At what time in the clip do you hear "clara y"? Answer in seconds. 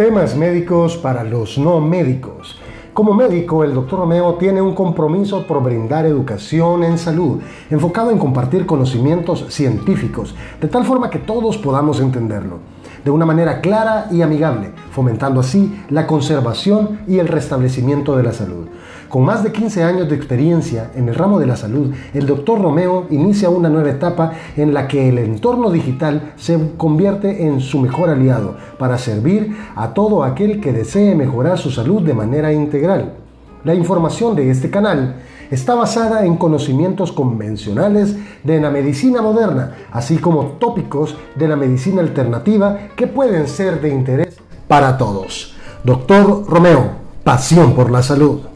13.60-14.22